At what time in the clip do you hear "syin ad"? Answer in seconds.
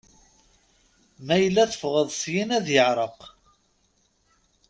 2.21-2.67